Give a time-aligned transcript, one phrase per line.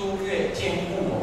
[0.00, 1.19] 优越兼顾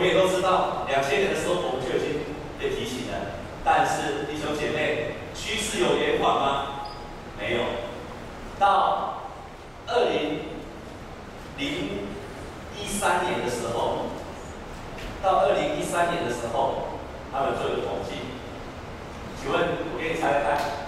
[0.00, 2.24] 我们也都知道，两千年的时候我们就已经
[2.58, 3.36] 被提醒了。
[3.62, 6.88] 但是，弟兄姐妹，趋势有延缓吗？
[7.38, 7.60] 没有。
[8.58, 9.24] 到
[9.86, 10.40] 二零
[11.58, 11.68] 零
[12.80, 14.06] 一三年的时候，
[15.22, 16.96] 到二零一三年的时候，
[17.30, 18.16] 他们做了统计。
[19.38, 19.60] 请问，
[19.92, 20.79] 我给你猜猜？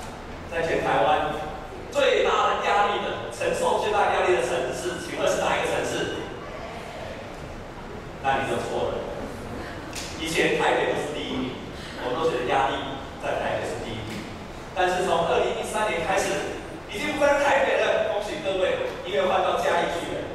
[17.23, 20.27] 在台北的恭喜各位因为换到嘉义去了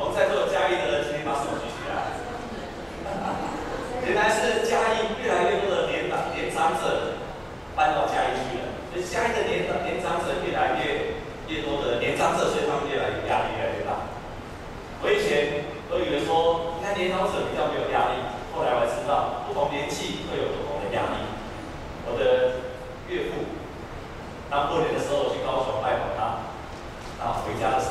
[0.00, 2.08] 我们在座嘉义的人今天把手举起来
[4.00, 7.20] 原来是嘉义越来越多的年长年长者
[7.76, 11.20] 搬到嘉义去了所以嘉义的年长年长者越来越
[11.52, 14.08] 越多的年长者所以他们越来越压力越来越大
[15.04, 18.24] 我以前都以为说你看年长者比较没有压力
[18.56, 21.28] 后来我知道不同年纪会有不同的压力
[22.08, 22.64] 我的
[23.12, 23.52] 岳父
[24.48, 26.11] 当过年的时候去高雄拜访
[27.44, 27.81] off.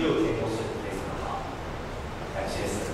[0.00, 1.44] 六天都是非常好。
[2.32, 2.88] 感谢神，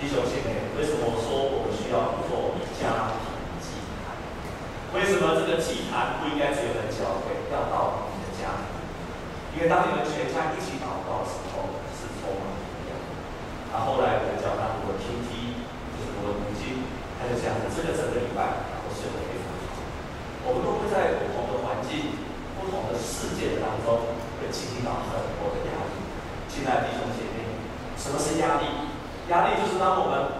[0.00, 3.28] 弟兄姐妹，为什么说我们需要做家庭
[3.60, 4.16] 祭坛？
[4.96, 8.64] 为什么这个祭坛不应该只有人教会，要到你的家？
[9.52, 12.96] 因为当你们全家一起祷告的时候，是充满力量。
[13.68, 15.52] 那后来我教他如何听经，
[15.92, 16.80] 就是如何读经，
[17.20, 19.84] 他就讲，这个整个礼拜都睡得非常好。
[20.48, 22.16] 我们都会在不同的环境、
[22.56, 25.17] 不同的世界当中，会经历到很。
[26.58, 27.46] 现在弟兄姐妹，
[27.96, 28.66] 什么是压力？
[29.30, 30.37] 压力就是让我们。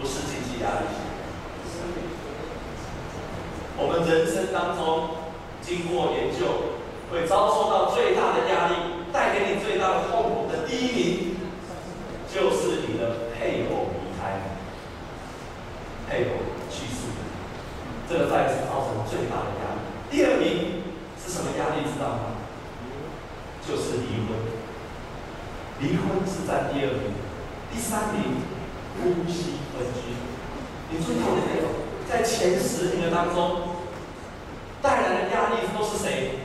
[0.00, 0.86] 不是经济压力。
[3.76, 5.30] 我们人生当中
[5.62, 6.74] 经过研究，
[7.10, 11.36] 会遭受到最大的压力，带给你最大的痛苦的第一名，
[12.26, 14.42] 就是你的配偶离开，
[16.08, 17.06] 配偶去世，
[18.08, 19.78] 这个再次造成最大的压力。
[20.10, 20.82] 第二名
[21.22, 21.86] 是什么压力？
[21.86, 22.34] 知道吗？
[23.62, 24.34] 就是离婚，
[25.78, 27.12] 离婚是在第二名。
[27.70, 28.40] 第三名，
[28.96, 30.18] 呼吸分居。
[30.90, 31.70] 你注意到没有？
[32.10, 33.78] 在前十名的当中，
[34.82, 36.40] 带来的压力都是谁？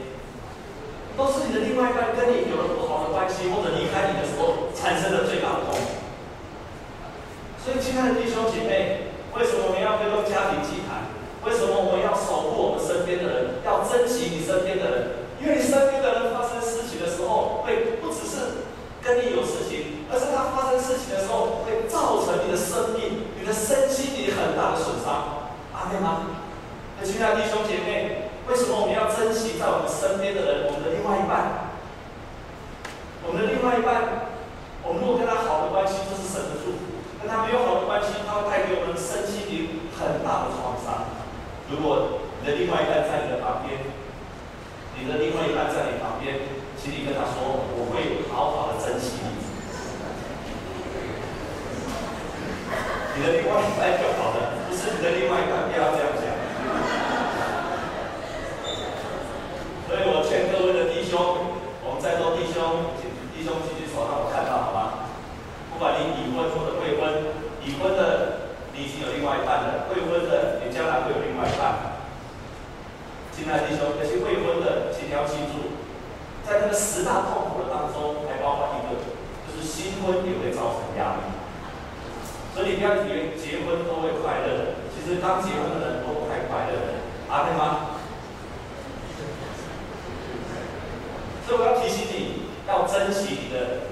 [1.16, 5.74] 都是你的另外一半跟你有了不好的关系，或者离开你的时候产生的最大的痛。
[7.64, 11.08] 所以，亲爱的弟兄姐妹，为什么我们要推动家庭祭坛？
[11.48, 13.64] 为什么我们要守护我们身边的人？
[13.64, 15.24] 要珍惜你身边的人？
[15.40, 18.68] 因为你身边的人发生事情的时候，会不只是
[19.00, 25.48] 跟你有事情，而是他发生事情的时候，会造成你的生命、你的身心灵很大的损伤。
[25.72, 26.38] 阿门吗？
[26.96, 28.26] 那亲爱的弟兄姐妹。
[28.50, 31.70] 为什么我们要珍惜在我们身边的人，我们的另外一半？
[33.22, 34.34] 我们的另外一半，
[34.82, 41.14] 我们如果跟他好的关系，这是神的祝福；跟他没有好的关系，他会带给我们身心灵很大的创伤。
[41.70, 43.78] 如果你的另外一半在你的旁边，
[44.98, 49.38] 你的另外一半在你旁边，请你跟他说：“我会好好的珍惜你。”
[53.14, 56.26] 你的另外一半就好了，不是你的另外一半，不要这样讲。
[59.86, 61.14] 所以我劝各位的弟兄，
[61.86, 65.06] 我们在座弟兄，请弟兄举举手，让我看到，好吗？
[65.70, 67.30] 不管你已婚或者未婚，
[67.62, 71.94] 已婚的你已经有另外一半了，未婚的你将来会有另外一半。
[73.30, 75.78] 亲爱的弟兄，那些未婚的，请你要记住，
[76.46, 78.98] 在那个十大痛苦的当中，还包括一个，
[79.46, 81.30] 就是新婚也会造成压力。
[82.54, 87.98] 所以你不要以为结婚都会快乐，其实刚结婚的人都不太快乐的，阿们吗？
[91.46, 93.90] 所以我要提醒你，要珍惜你的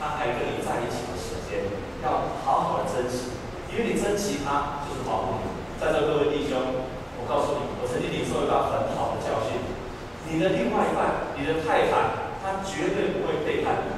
[0.00, 1.68] 他还跟你在一起的时间，
[2.02, 3.36] 要好好的珍惜，
[3.70, 5.40] 因为你珍惜他好。
[5.80, 6.54] 在座各位弟兄，
[7.18, 9.58] 我告诉你，我曾经领受一个很好的教训：
[10.30, 13.90] 你的另外一半，你的太太，她绝对不会背叛你。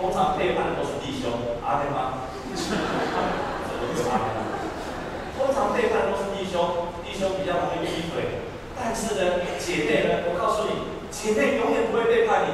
[0.00, 1.28] 通常背叛的都是弟兄，
[1.60, 2.24] 阿对吗？
[5.36, 10.96] 通常背叛的都是弟兄，弟兄比较容易劈腿，但是呢，姐妹呢，我告诉你。
[11.12, 12.52] 姐妹永远不会背叛你，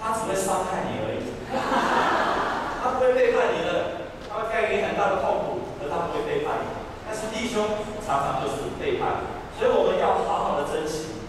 [0.00, 1.24] 她只会伤害你而已。
[1.52, 6.68] 她不会背叛你的，她会带给你很大的痛苦，而她不会背叛你。
[7.04, 7.62] 但是弟兄
[8.02, 9.22] 常常就是背叛，
[9.54, 11.22] 所以我们要好好的珍惜。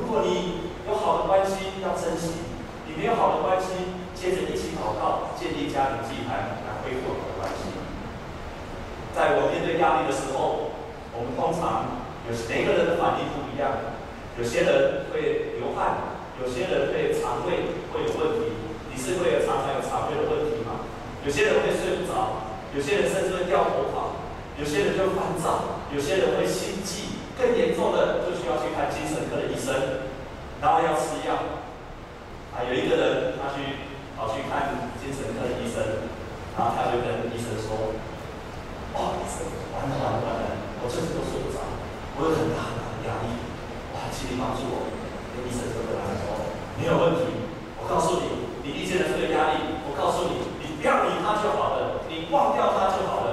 [0.00, 2.48] 如果你有好的关系，要珍惜；
[2.88, 7.76] 你没有好的关系，接着一起祷告，建立家庭祭坛，来恢复好的关系。
[9.12, 10.72] 在我面对压力的时候，
[11.12, 13.92] 我们通常有每个人的反应不一样。
[14.40, 18.56] 有些人会流汗，有些人会肠胃会有问题。
[18.88, 20.88] 你是会有常常有肠胃的问题吗？
[21.20, 24.21] 有些人会睡不着，有些人甚至会掉头发，
[24.58, 29.72] 有些人就烦躁，有些人会心悸，更严重的就需要去看精神科的医生，
[30.60, 31.60] 然后要吃药。
[32.52, 36.04] 啊，有一个人他去跑去看精神科的医生，
[36.52, 37.96] 然后他就跟医生说
[38.92, 39.40] ：“哦，医生，
[39.72, 40.44] 完了完了完了，
[40.84, 41.64] 我这次都睡不着，
[42.20, 43.32] 我有很大很大的压力。”
[43.96, 44.92] 哇请你帮助我，
[45.32, 47.48] 跟医生说的来说，没有问题。
[47.80, 53.31] 我告诉你，你遇见了这个压力，我告诉你，你不要理他就好了，你忘掉他就好了，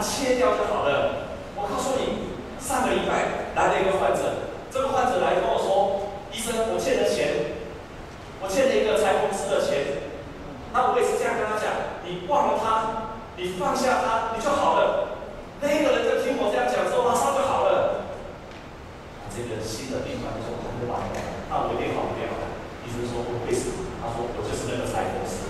[0.00, 1.28] 切掉就好了。
[1.54, 7.60] 我告诉你，上个礼拜来了一个患者，这个患者来跟我说，医生，我欠了钱，
[8.40, 10.08] 我欠了一个裁缝师的钱。
[10.72, 11.68] 那我也是这样跟他讲，
[12.06, 15.08] 你忘了他，你放下他，你就好了。
[15.60, 18.08] 那一个人就听我这样讲之后，马上就好了。
[19.28, 21.06] 这个新的病患就说：“他就完了，
[21.50, 22.22] 那我一定好不了。”
[22.82, 23.70] 医生说：“为什么？”
[24.02, 25.46] 他说：“我就是那个财公司。”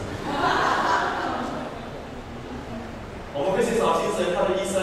[3.32, 3.62] 我们会
[4.34, 4.76] 他的医生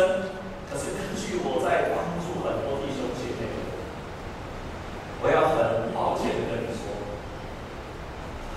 [0.69, 3.47] 可是根据我在帮助很多弟兄姐妹，
[5.23, 6.91] 我要很抱歉的跟你说，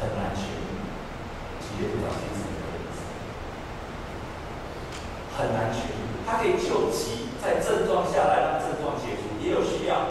[0.00, 0.42] 很难去
[1.62, 3.00] 直接去找精神科的医生，
[5.38, 5.92] 很难去。
[6.26, 10.10] 他可以救急，在症状下来让症状解除，也有需要。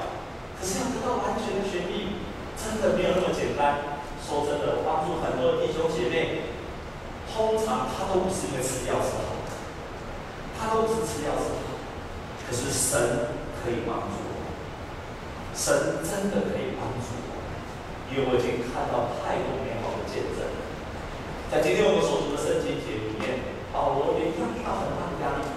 [0.60, 2.20] 可是要得到完全的痊愈，
[2.60, 4.00] 真的没有那么简单。
[4.20, 6.52] 说真的，我帮助很多弟兄姐妹，
[7.32, 9.40] 通常他都不是因为吃药治好，
[10.60, 11.80] 他都不是吃药治好。
[12.44, 13.32] 可是神
[13.64, 14.44] 可以帮助我，
[15.56, 17.32] 神真的可以帮助我。
[18.12, 20.44] 因为我已经看到太多美好的见证。
[21.48, 23.40] 在今天我们所读的圣经节里面，
[23.72, 25.48] 保罗也遇到很大的压力。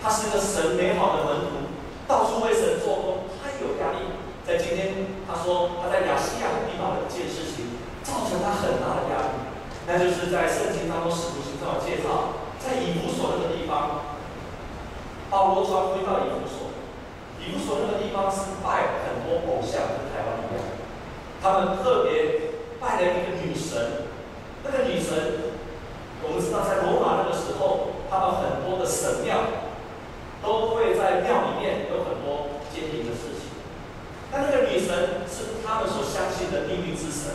[0.00, 1.72] 他是一个神美好的门徒，
[2.06, 4.14] 到处为神做工，他有压力。
[4.46, 9.34] 在今天，他说他在亚细亚遇到了一件事情，造成他很大的压力，
[9.88, 14.06] 那就是在圣经当中使徒行传介绍，在以弗所那个地方，
[15.28, 16.70] 保罗传回到以弗所。
[17.42, 20.62] 以弗所那个地方是拜很多偶像，跟台湾一样。
[21.46, 22.50] 他们特别
[22.80, 24.10] 拜了一个女神，
[24.64, 25.54] 那个女神，
[26.18, 29.62] 我们知道在罗马那个时候，他们很多的神庙
[30.42, 33.62] 都会在庙里面有很多奸淫的事情。
[34.26, 37.30] 但那个女神是他们所相信的命运之神，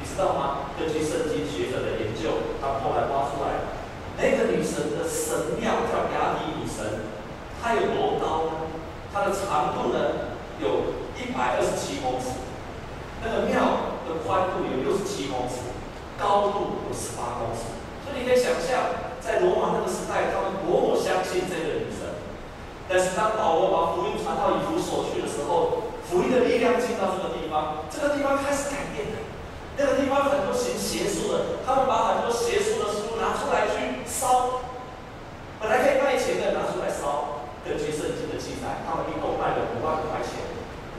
[0.00, 0.72] 你知道吗？
[0.80, 3.68] 根据圣经学者的研究，他们后来挖出来，
[4.16, 7.12] 那个女神的神庙叫雅底女神，
[7.60, 8.72] 它有多高呢？
[9.12, 10.32] 它的长度呢，
[10.64, 12.40] 有一百二十七公尺，
[13.24, 15.72] 那个庙的宽度有六十七公尺，
[16.20, 17.72] 高度有十八公尺。
[18.04, 22.20] 所以你可以想象，在罗马那个时代，他们多么相信这个女神。
[22.84, 29.24] 但是当保罗把福音传到以弗所去的时候，福音的力量进到这个地方，这个地方开始改变了。
[29.80, 34.60] 那个地方很多行邪术的，他们把很多邪术的书拿出来去烧，
[35.58, 37.40] 本来可以卖钱的拿出来烧。
[37.64, 40.53] 根据圣经的记载，他们一共卖了五万块钱。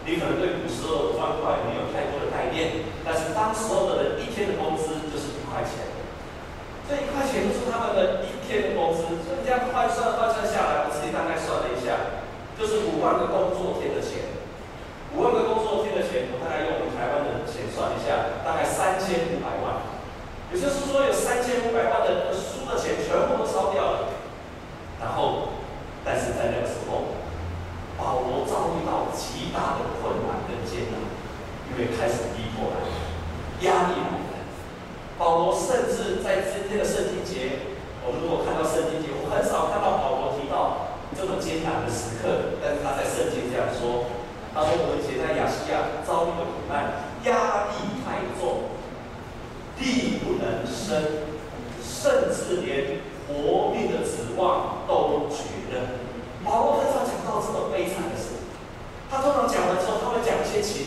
[0.06, 5.82] 你可能对古时候五万块没有太多的概念，但是当时候的人一天的工资就是一块钱，
[6.86, 9.18] 这一块钱就是他们的一天的工资。
[9.26, 12.22] 所以这样换算换算下来，我自己大概算了一下，
[12.54, 14.30] 就是五万个工作天的钱。
[15.18, 19.90] 五万个工作天的钱，我大概用我们台湾的钱算一下，大概三千五百万。
[20.54, 24.14] 也就是说，有三千五百万的书的钱全部都烧掉了，
[25.02, 25.58] 然后。
[26.08, 27.18] 但是在那个时候，
[27.98, 29.95] 保罗遭遇到极大的，
[31.70, 32.78] 因为开始逼迫来，
[33.66, 34.46] 压力来了。
[35.18, 37.72] 保罗甚至在今天的圣经节，
[38.06, 44.12] 我们如果看到圣经节，我很少看到保罗提到这么艰难的时刻，但是他在圣经这样说
[44.54, 48.76] ：“他说我们以前在亚细亚遭遇了苦难，压力太重，
[49.80, 51.26] 力不能生，
[51.82, 55.44] 甚至连活命的指望都绝。”
[56.46, 58.38] 保罗很少讲到这么悲惨的事，
[59.10, 60.85] 他通常讲完之后，他会讲一些情，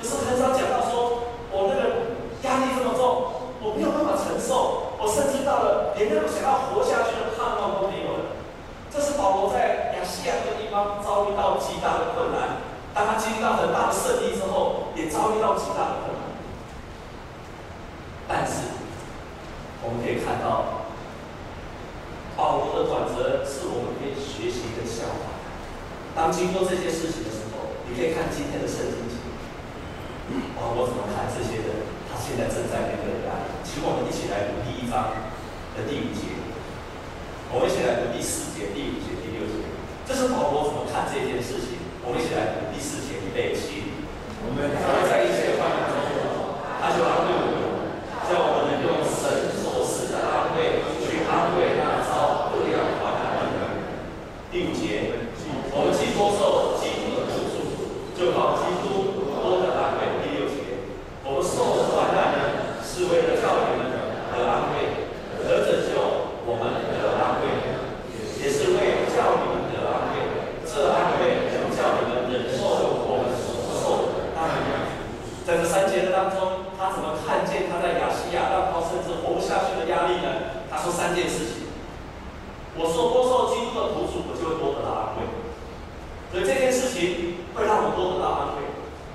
[0.00, 2.16] 可是很少讲到说，我那个
[2.48, 8.40] 压力这么重，我没有办法承受，我甚至到了连那种想要活下去的盼望都没有了。
[8.88, 12.64] 这是保罗在亚细亚这个地方遭遇到极大的困难，
[12.96, 16.24] 当他经历到很大的胜利之后，也遭遇到极大的困难。
[18.26, 18.80] 但是
[19.84, 20.80] 我们可以看到。
[22.36, 25.36] 保罗的转折是我们可以学习跟效法。
[26.16, 29.09] 当经过这些事情的时候，你可以看今天的圣经
[30.30, 30.54] 节。
[30.54, 31.90] 保罗怎么看这些人？
[32.06, 33.50] 他现在正在面对压力。
[33.66, 35.10] 请我们一起来读第一章
[35.74, 36.38] 的第五节。
[37.50, 39.66] 我们一起来读第四节、第五节、第六节。
[40.06, 41.82] 这是保罗怎么看这件事情？
[42.06, 43.90] 我们一起来读第四节，预备起。
[44.46, 44.70] 我们
[45.10, 45.60] 在一起中，
[46.78, 47.98] 他就安慰我们，
[48.30, 51.90] 叫我们用神所赐的安慰去安慰他。
[54.50, 55.30] 第五节，
[55.70, 57.86] 我们既多受基督的苦楚，
[58.18, 60.26] 就靠基督多得安慰。
[60.26, 60.90] 第六节，
[61.22, 65.06] 我们受患难呢，是为了叫你们得安慰，
[65.46, 66.02] 得拯救
[66.42, 67.78] 我们得安慰，
[68.42, 70.50] 也是为叫你们得安慰。
[70.66, 72.66] 这安慰能叫你们忍受
[73.06, 74.98] 我们所受的安慰。
[75.46, 80.58] 在这三节的当中，他怎么看见他在亚细亚浪涛甚至活不下去的压力呢？
[80.68, 81.70] 他说三件事情。
[82.78, 85.26] 我说多受基督的苦楚，我就会多得到安慰。
[86.30, 88.62] 所以这件事情会让我多得到安慰。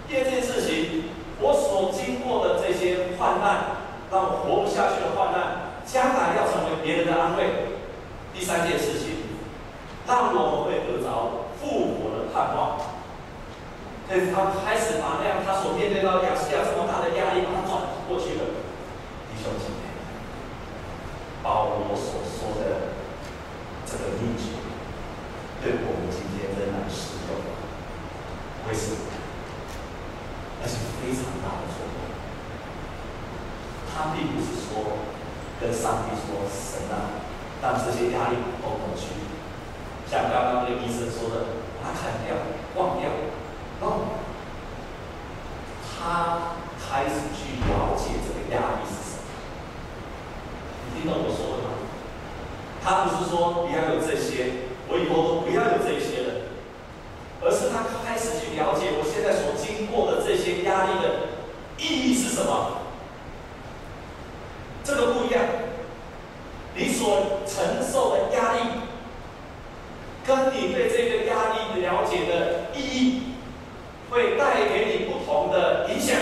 [0.05, 1.07] 第二件事情，
[1.39, 3.79] 我所经过的这些患难，
[4.12, 7.79] 让我活不下去的患难，将来要成为别人的安慰。
[8.36, 9.39] 第三件事情，
[10.03, 12.75] 让我们会得着复活的盼望。
[14.05, 18.43] 所以他开始把那样他所面对到亚细亚这么大的压力，把它转过去了。
[19.31, 19.96] 弟兄姐妹，
[21.41, 23.00] 保罗所说的。
[23.88, 24.57] 这个秘诀
[25.62, 27.38] 对我们今天仍然适用，
[28.67, 28.95] 会是？
[30.62, 31.88] 那是非常大的错误。
[33.93, 34.98] 他并不是说
[35.62, 37.22] 跟上帝说：“神啊，
[37.62, 39.13] 让这些压力都过去。”
[40.10, 41.45] 像刚刚那个医生说的，
[41.81, 42.36] 把它砍掉、
[42.75, 43.10] 忘掉。
[43.81, 44.07] 忘掉。
[45.98, 49.24] 他开始去了解这个压力是什么。
[50.86, 51.69] 你听懂我说的吗？
[52.84, 56.29] 他不是说你要有这些，我以后都不要有这些了，
[57.41, 61.33] 而是他开始去了解我现在所经过的这些压力的
[61.79, 62.83] 意义是什么？
[64.83, 65.43] 这个不一样，
[66.75, 68.60] 你所承受的压力，
[70.24, 73.22] 跟你对这个压力的了解的意义，
[74.12, 76.15] 会带给你不同的影响。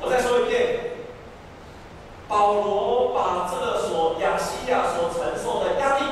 [0.00, 0.78] 我再说一遍，
[2.26, 6.04] 保罗把这个所亚西亚所承受的压力，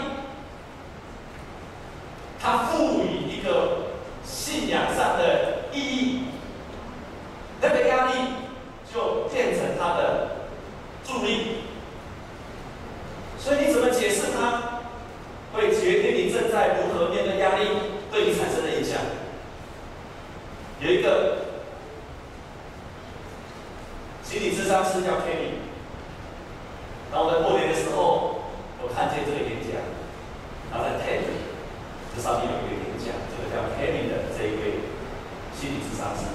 [2.41, 3.87] 他赋予一个
[4.25, 6.23] 信仰上的意义，
[7.61, 8.13] 那个压力
[8.93, 10.37] 就变成他的
[11.05, 11.59] 助力。
[13.39, 14.81] 所以你怎么解释它，
[15.53, 17.69] 会决定你正在如何面对压力
[18.11, 18.99] 对你产生的影响。
[20.81, 21.39] 有一个
[24.27, 25.63] 心理咨商师叫 Kenny，
[27.15, 28.51] 然后在过年的时候，
[28.83, 29.79] 我看见这个演讲，
[30.69, 31.31] 然后在 TED
[32.11, 34.83] 这上面有一个演讲，这个叫 Kenny 的这一位
[35.55, 36.27] 心理咨商师，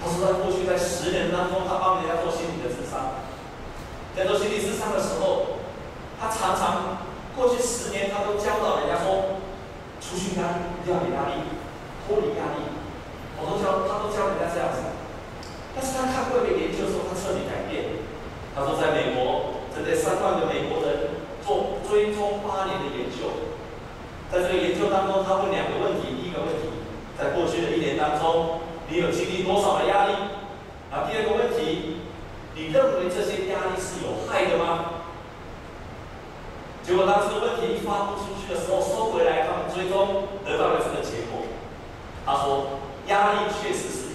[0.00, 3.20] 他说他过去在十年当中，他帮人家做心理的咨商，
[4.16, 5.60] 在做心理咨商的时候，
[6.16, 7.04] 他常常
[7.36, 9.36] 过去十年他都教导人家说，
[10.00, 11.44] 除去压力，要有压力，
[12.08, 12.72] 脱离压力。
[13.36, 14.95] 我都教，他都教人家这样子。
[15.76, 18.00] 但是他看过一个研究说，他彻底改变。
[18.56, 23.52] 他说，在美国，针对三万个美国人做追踪八年的研究，
[24.32, 26.72] 在这个研究当中，他问两个问题：第一个问题，
[27.20, 30.16] 在过去的一年当中，你有经历多少的压力？
[30.88, 32.00] 啊，第二个问题，
[32.56, 35.04] 你认为这些压力是有害的吗？
[36.82, 41.44] 结果当这个问题一发布出去的时候，收回来，他们追踪得到了这个结果。
[42.24, 42.80] 他说。
[43.06, 44.05] 压力确实是，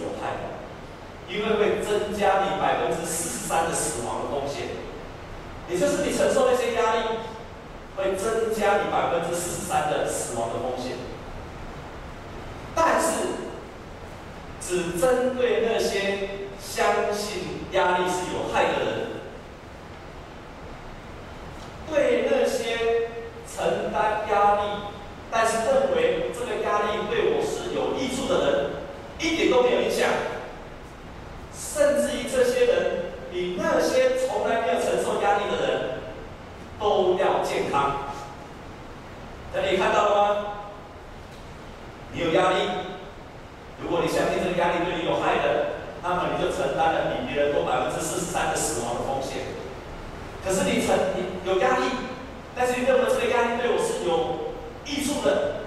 [1.32, 4.68] 因为会增加你百分之四十三的死亡的风险。
[5.70, 7.02] 也就是你承受那些压力，
[7.96, 10.98] 会增加你百分之四十三的死亡的风险。
[12.76, 13.08] 但是，
[14.60, 19.08] 只针对那些相信压力是有害的人，
[21.90, 23.10] 对那些
[23.48, 24.62] 承担压力，
[25.32, 28.72] 但是认为这个压力对我是有益处的人。
[29.24, 30.10] 一点都没有影响，
[31.54, 36.00] 甚至于这些人比那些从来没有承受压力的人
[36.80, 38.10] 都要健康。
[39.54, 40.46] 那你看到了吗？
[42.14, 42.58] 你有压力，
[43.82, 49.44] 如果你相信这个压力对你有害的，那么你就承担了比别人多百分之四十三的死亡的风险。
[50.44, 51.86] 可是你承你有压力，
[52.56, 55.62] 但是你认为这个压力对我是有益处的，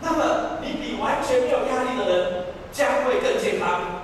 [0.00, 2.44] 那么你比完全没有压力的人。
[2.70, 3.97] 将会更健康。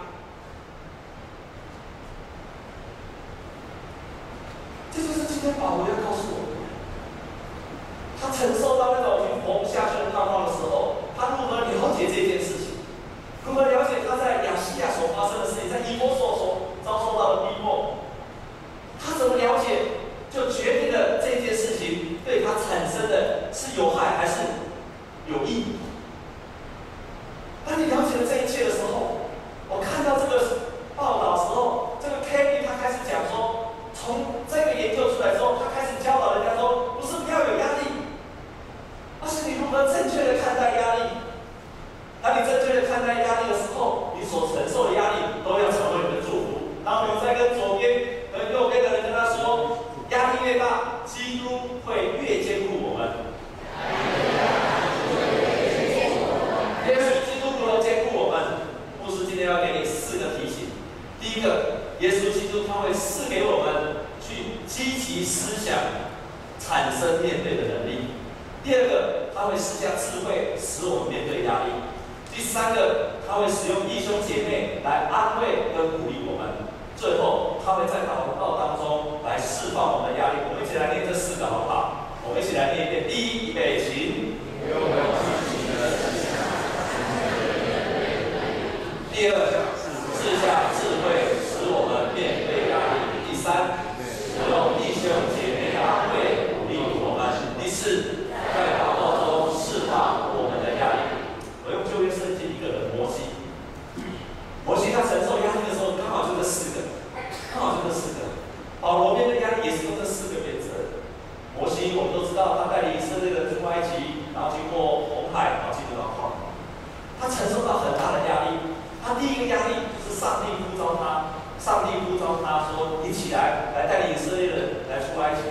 [121.00, 125.48] 他，上帝呼召他说：“你起来，来带领以色列人来出埃及。”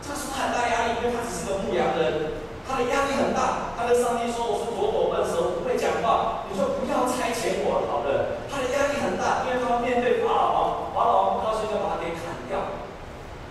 [0.00, 3.76] 这个受很大压力，因为他只是个牧羊人，他的压力很大。
[3.76, 8.40] 他跟上帝说：“我是左口笨舌，不会讲话。”你说不要差遣我，好的。
[8.48, 10.64] 他的压力很大，因为他面对法老王，
[10.96, 12.80] 法老王不高兴就把他给砍掉。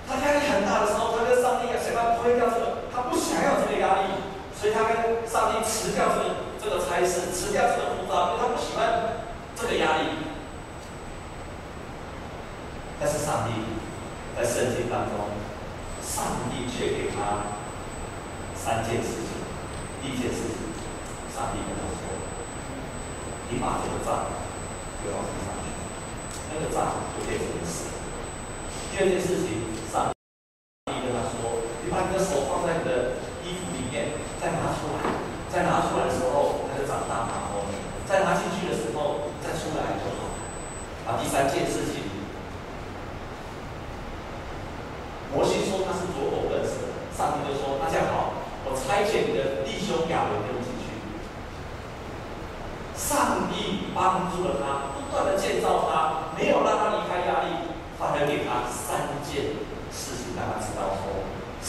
[0.09, 4.17] 他压力很大的时候，他跟上帝想办法推掉这个，他不想要这个压力，
[4.57, 6.25] 所以他跟上帝辞掉这个
[6.57, 9.21] 这个差事，辞掉这个护照，因为他不喜欢
[9.55, 10.28] 这个压力。
[12.99, 13.53] 但是上帝
[14.35, 15.31] 在圣经当中，
[16.03, 17.55] 上帝却给他
[18.53, 19.39] 三件事情。
[20.01, 20.75] 第一件事情，
[21.33, 22.11] 上帝跟他说
[23.49, 24.27] ：“你把这个账
[25.01, 25.71] 丢到地上去，
[26.51, 27.87] 那个账就变成死。”
[28.91, 29.68] 第二件事情，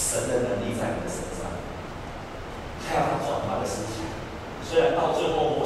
[0.01, 1.53] 神的能力在你的身上，
[2.89, 4.09] 他要转化的事情，
[4.65, 5.60] 虽然到最后。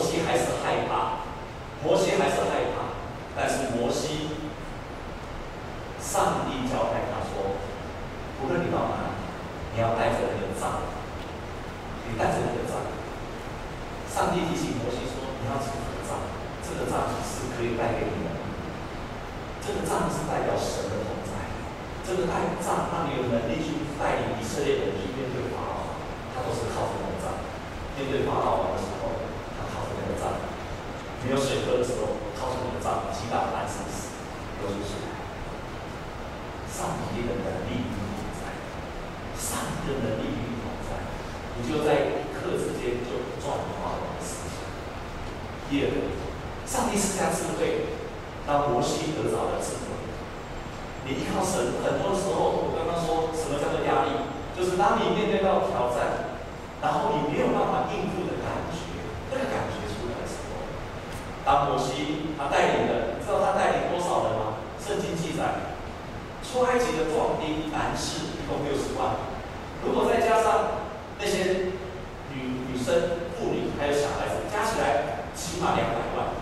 [73.78, 76.34] 还有小孩子，加起来起码两百万，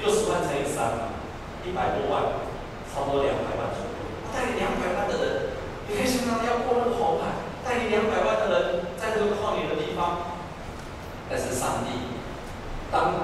[0.00, 1.12] 六十万乘以三，
[1.64, 2.40] 一百多万，
[2.88, 3.92] 差不多两百万左右。
[4.32, 5.52] 带领两百万的人，
[5.88, 7.20] 你可以想象要过那个红，
[7.64, 10.38] 带领两百万的人在那个旷野的地方，
[11.28, 12.16] 但是上帝
[12.90, 13.19] 当。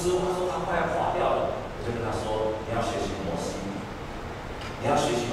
[0.00, 3.60] 师傅他说他快要垮掉了，我就跟他说：“你要学习摩西，
[4.80, 5.28] 你要学习。”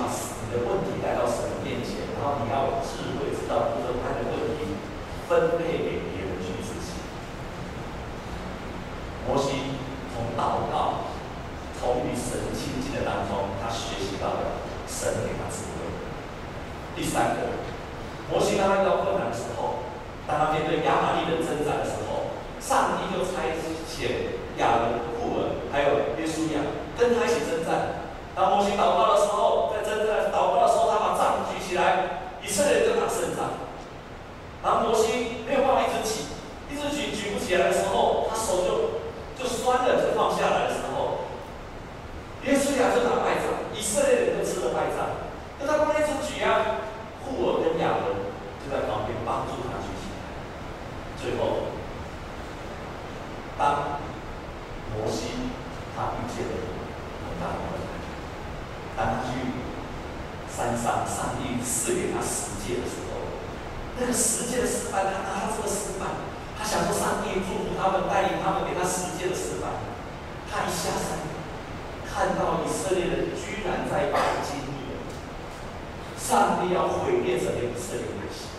[76.62, 78.50] 帝要毁灭整个以色列百姓。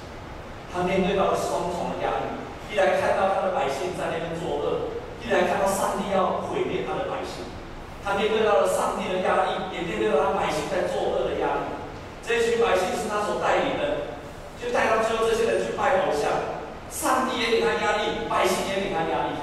[0.72, 2.26] 他面对到了双重的压力：
[2.70, 7.48] 一来看到他的百姓在那边作恶；一来看到上帝要毁灭他的百姓。
[8.04, 11.76] 他面对到了上帝的压力，也面对到他百姓在作恶的压力。
[12.24, 14.16] 这群百姓是他所带领的，
[14.60, 16.60] 就带到最后这些人去拜偶像。
[16.88, 19.36] 上帝也给他压力，百姓也给他压力。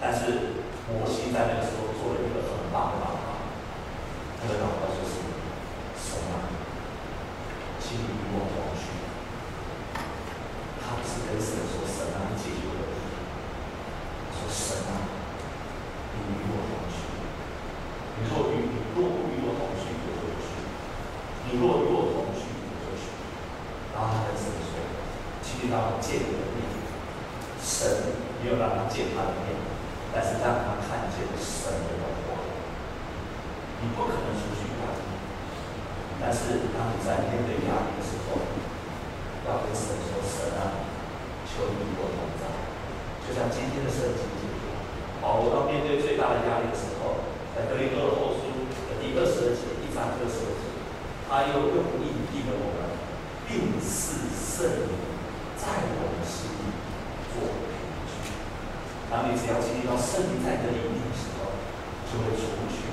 [0.00, 3.38] 但是摩西在那个时候做了一个很棒的办法，
[4.42, 5.22] 他的祷告就是：
[5.94, 6.53] 什么，
[8.34, 8.82] 我同去。
[10.82, 13.06] 他不是跟神说：“神啊，你解决我问题。”
[14.34, 15.06] 说：“神啊，
[16.12, 16.98] 你与我同去。”
[18.18, 18.98] 你说：“与你若
[19.30, 20.50] 与我同去，我何去？
[21.46, 23.02] 你若与我同去，我何去？”
[23.94, 24.74] 然后他跟神说
[25.42, 26.33] ：“今天当我见你。”
[54.64, 54.88] 圣灵
[55.60, 56.72] 在我的心里
[57.36, 57.36] 做
[59.12, 61.52] 当你只要经历到圣灵在你的里面的时候，
[62.08, 62.88] 就会出去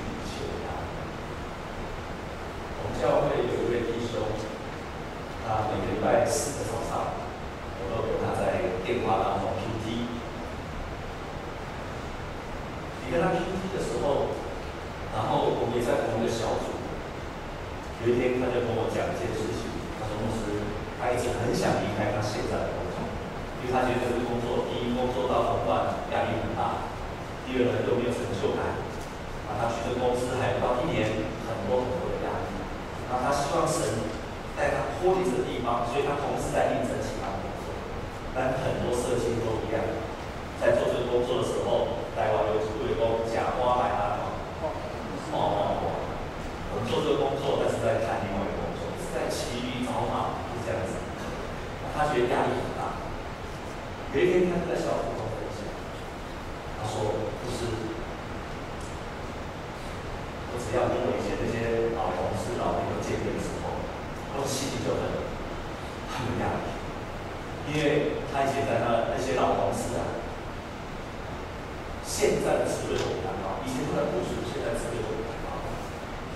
[72.22, 75.58] 现在的职位都不敢当以前他的部署现在职位都不敢当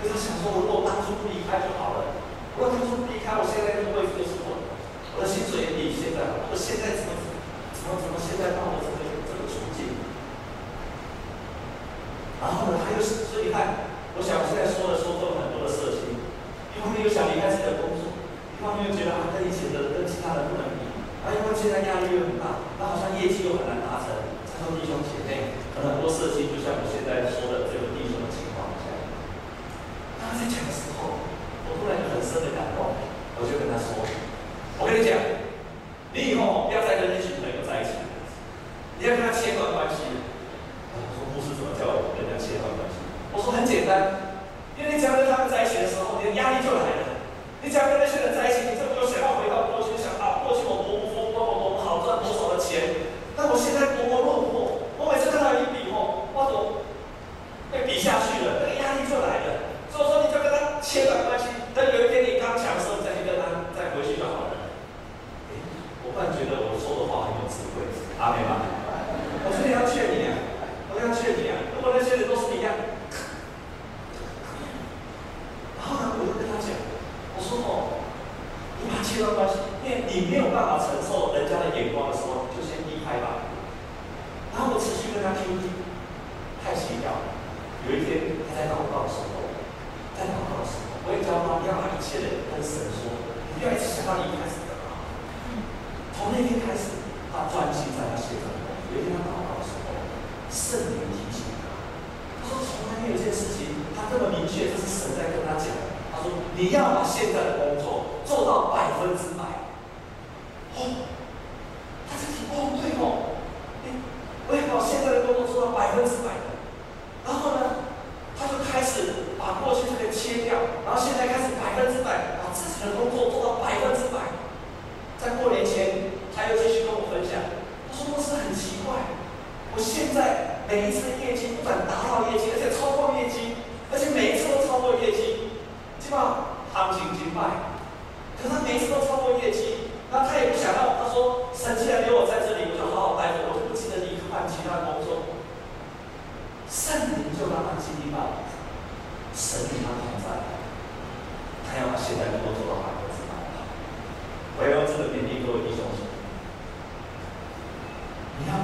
[0.03, 2.11] 就是想说如果当初不离开就好了
[2.51, 4.75] 如果当初不离开我现在这个位置就是我的
[5.15, 7.15] 我的薪水也比现在好我现在怎么
[7.71, 9.95] 怎么怎么现在到了这个这个处境
[12.43, 16.19] 然后呢他又什所以你看我想现在说的说做很多的事情
[16.75, 20.83] 一方面又想离开自己的工作一方面又觉得跟以前的跟其他人不能比
[21.23, 23.86] 啊因为现在压力又很大那好像业绩又很难
[25.85, 28.97] 很多事情就像我现在说的这个地震的情况一样
[30.17, 31.21] 当他在讲的时候
[31.69, 32.97] 我突然有很深的感动
[33.37, 34.01] 我就跟他说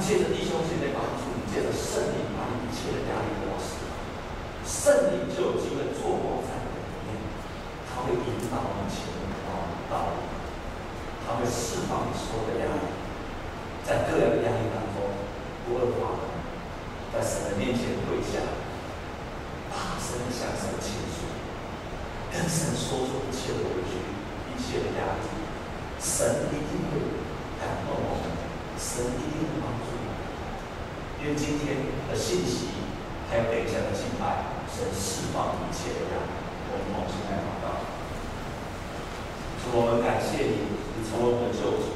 [0.04, 3.96] 借着弟兄姐妹帮助你，借着圣灵把你一切的压力都要释放，
[4.68, 7.16] 圣灵就有机会做工在你里面，
[7.88, 9.40] 他会引导你前面的
[9.88, 10.28] 道路，
[11.24, 12.92] 他会释放你所有的压力，
[13.88, 15.08] 在各样的压力当中，
[15.64, 16.20] 不二话，
[17.16, 18.44] 在神的面前跪下，
[19.72, 21.32] 大声的向神倾诉，
[22.28, 24.04] 跟神说出一切的委屈，
[24.52, 25.32] 一切的压力，
[26.04, 27.00] 神一定会
[27.64, 28.33] 感动我们。
[28.84, 32.84] 神一定会帮助你，因为今天的信息
[33.32, 36.30] 还有等一下的敬拜，神释放一切的压力，
[36.68, 37.80] 我们同心来祷告。
[39.64, 40.68] 主，我们感谢你，
[41.00, 41.96] 你成为我们的救主，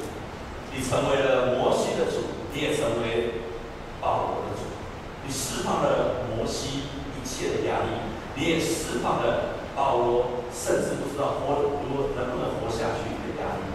[0.71, 3.43] 你成为了摩西的主，你也成为
[3.99, 4.71] 保罗的主，
[5.27, 7.99] 你释放了摩西一切的压力，
[8.33, 13.67] 你也释放了保罗，甚至不知道活如能不能活下去的压力。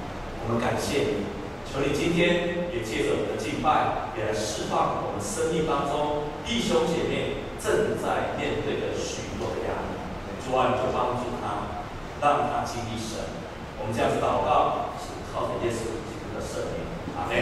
[0.43, 1.29] 我们感谢你。
[1.73, 9.93] 求你今天也借着我们的敬拜，也来释放我们生命当中弟兄姐妹正在面对的许多的压力。
[10.41, 11.85] 主啊，你就帮助他，
[12.25, 13.21] 让他经历神。
[13.77, 16.89] 我们这样子祷告，是靠着耶稣基督的圣名。
[17.15, 17.37] 阿门。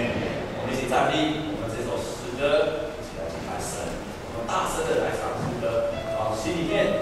[0.61, 4.03] 我们一起站立，我们这首诗歌一起来敬拜神。
[4.35, 7.00] 我们大声的来唱诗歌，把心里面